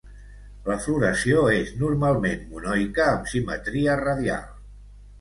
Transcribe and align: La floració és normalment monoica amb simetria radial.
La 0.69 0.77
floració 0.85 1.43
és 1.59 1.69
normalment 1.83 2.43
monoica 2.57 3.09
amb 3.13 3.31
simetria 3.37 4.03
radial. 4.07 4.53